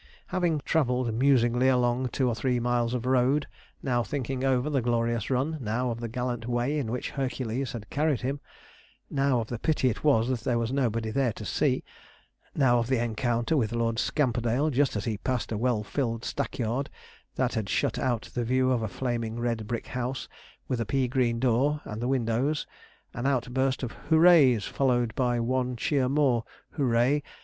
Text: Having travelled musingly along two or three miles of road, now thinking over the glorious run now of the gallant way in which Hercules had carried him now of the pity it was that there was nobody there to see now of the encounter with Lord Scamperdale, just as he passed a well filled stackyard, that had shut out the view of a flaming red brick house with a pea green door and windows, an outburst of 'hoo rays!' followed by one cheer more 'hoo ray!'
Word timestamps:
Having 0.29 0.61
travelled 0.65 1.13
musingly 1.13 1.67
along 1.67 2.09
two 2.09 2.27
or 2.27 2.33
three 2.33 2.59
miles 2.59 2.95
of 2.95 3.05
road, 3.05 3.45
now 3.83 4.01
thinking 4.01 4.43
over 4.43 4.67
the 4.67 4.81
glorious 4.81 5.29
run 5.29 5.59
now 5.61 5.91
of 5.91 5.99
the 5.99 6.07
gallant 6.09 6.47
way 6.47 6.79
in 6.79 6.91
which 6.91 7.11
Hercules 7.11 7.73
had 7.73 7.87
carried 7.91 8.21
him 8.21 8.39
now 9.11 9.41
of 9.41 9.47
the 9.49 9.59
pity 9.59 9.91
it 9.91 10.03
was 10.03 10.27
that 10.29 10.39
there 10.39 10.57
was 10.57 10.71
nobody 10.71 11.11
there 11.11 11.33
to 11.33 11.45
see 11.45 11.83
now 12.55 12.79
of 12.79 12.87
the 12.87 12.97
encounter 12.97 13.55
with 13.55 13.73
Lord 13.73 13.99
Scamperdale, 13.99 14.71
just 14.71 14.95
as 14.95 15.05
he 15.05 15.19
passed 15.19 15.51
a 15.51 15.57
well 15.59 15.83
filled 15.83 16.25
stackyard, 16.25 16.89
that 17.35 17.53
had 17.53 17.69
shut 17.69 17.99
out 17.99 18.31
the 18.33 18.43
view 18.43 18.71
of 18.71 18.81
a 18.81 18.87
flaming 18.87 19.39
red 19.39 19.67
brick 19.67 19.85
house 19.85 20.27
with 20.67 20.81
a 20.81 20.85
pea 20.87 21.07
green 21.07 21.39
door 21.39 21.79
and 21.83 22.03
windows, 22.03 22.65
an 23.13 23.27
outburst 23.27 23.83
of 23.83 23.91
'hoo 23.91 24.17
rays!' 24.17 24.65
followed 24.65 25.13
by 25.13 25.39
one 25.39 25.75
cheer 25.75 26.09
more 26.09 26.43
'hoo 26.71 26.85
ray!' 26.85 27.21